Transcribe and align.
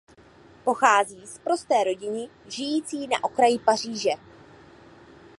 Pochází 0.63 1.27
z 1.27 1.37
prosté 1.37 1.83
rodiny 1.83 2.29
žijící 2.47 3.07
na 3.07 3.23
okraji 3.23 3.59
Paříže. 3.59 4.09